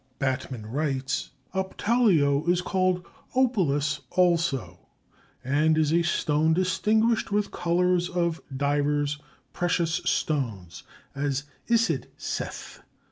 Batman 0.17 0.65
writes: 0.65 1.29
Optallio 1.53 2.49
is 2.49 2.63
called 2.63 3.05
Oppalus 3.35 3.99
also, 4.09 4.79
and 5.43 5.77
is 5.77 5.93
a 5.93 6.01
stone 6.01 6.55
distinguished 6.55 7.31
with 7.31 7.51
colors 7.51 8.09
of 8.09 8.41
divers 8.57 9.19
precious 9.53 10.01
stones, 10.03 10.81
as 11.13 11.43
Isid. 11.69 12.05
saith.... 12.17 12.81